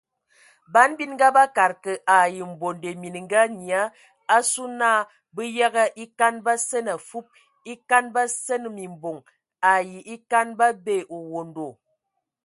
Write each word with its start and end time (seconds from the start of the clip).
Ban 0.73 0.91
bininga 0.97 1.27
bakad 1.37 1.71
kə 1.83 1.93
ai 2.17 2.35
mbonde 2.51 2.89
mininga 3.01 3.41
(nyia) 3.57 3.81
asu 4.37 4.63
na 4.79 4.89
bə 5.35 5.43
yəgə 5.57 5.83
e 6.03 6.05
kan 6.19 6.35
basene 6.45 6.91
afub 6.99 7.25
e 7.71 7.73
kan 7.89 8.05
basen 8.15 8.63
mimboŋ 8.75 9.17
ai 9.71 9.89
e 10.13 10.15
kan 10.31 10.47
babƐ 10.59 10.97
owondo. 11.17 11.67